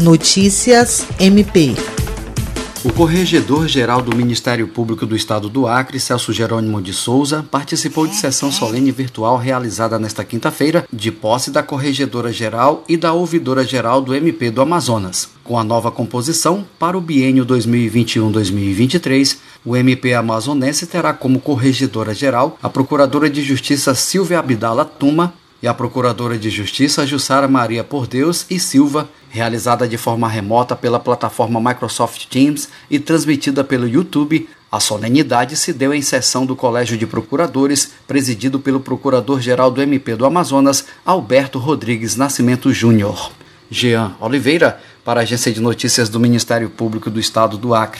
Notícias 0.00 1.06
MP. 1.18 1.74
O 2.82 2.90
corregedor-geral 2.90 4.00
do 4.00 4.16
Ministério 4.16 4.66
Público 4.66 5.04
do 5.04 5.14
Estado 5.14 5.50
do 5.50 5.66
Acre, 5.66 6.00
Celso 6.00 6.32
Jerônimo 6.32 6.80
de 6.80 6.94
Souza, 6.94 7.44
participou 7.50 8.06
de 8.06 8.14
sessão 8.14 8.50
solene 8.50 8.90
virtual 8.90 9.36
realizada 9.36 9.98
nesta 9.98 10.24
quinta-feira, 10.24 10.86
de 10.90 11.12
posse 11.12 11.50
da 11.50 11.62
corregedora-geral 11.62 12.82
e 12.88 12.96
da 12.96 13.12
ouvidora-geral 13.12 14.00
do 14.00 14.14
MP 14.14 14.50
do 14.50 14.62
Amazonas. 14.62 15.28
Com 15.44 15.58
a 15.58 15.64
nova 15.64 15.90
composição, 15.90 16.64
para 16.78 16.96
o 16.96 17.00
biênio 17.02 17.44
2021-2023, 17.44 19.36
o 19.66 19.76
MP 19.76 20.14
amazonense 20.14 20.86
terá 20.86 21.12
como 21.12 21.40
corregedora-geral 21.40 22.58
a 22.62 22.70
Procuradora 22.70 23.28
de 23.28 23.42
Justiça 23.42 23.94
Silvia 23.94 24.38
Abdala 24.38 24.86
Tuma 24.86 25.34
e 25.62 25.68
a 25.68 25.74
Procuradora 25.74 26.38
de 26.38 26.48
Justiça 26.50 27.06
Jussara 27.06 27.48
Maria 27.48 27.84
Por 27.84 28.06
Deus 28.06 28.46
e 28.48 28.58
Silva, 28.58 29.08
realizada 29.28 29.86
de 29.86 29.96
forma 29.96 30.28
remota 30.28 30.74
pela 30.74 30.98
plataforma 30.98 31.60
Microsoft 31.60 32.26
Teams 32.26 32.68
e 32.90 32.98
transmitida 32.98 33.62
pelo 33.62 33.88
YouTube. 33.88 34.48
A 34.72 34.78
solenidade 34.78 35.56
se 35.56 35.72
deu 35.72 35.92
em 35.92 36.00
sessão 36.00 36.46
do 36.46 36.54
Colégio 36.54 36.96
de 36.96 37.06
Procuradores, 37.06 37.92
presidido 38.06 38.60
pelo 38.60 38.80
Procurador-Geral 38.80 39.70
do 39.70 39.82
MP 39.82 40.14
do 40.14 40.24
Amazonas, 40.24 40.86
Alberto 41.04 41.58
Rodrigues 41.58 42.16
Nascimento 42.16 42.72
Júnior. 42.72 43.32
Jean 43.68 44.12
Oliveira, 44.20 44.80
para 45.04 45.20
a 45.20 45.22
Agência 45.22 45.52
de 45.52 45.60
Notícias 45.60 46.08
do 46.08 46.20
Ministério 46.20 46.70
Público 46.70 47.10
do 47.10 47.18
Estado 47.18 47.58
do 47.58 47.74
Acre. 47.74 47.98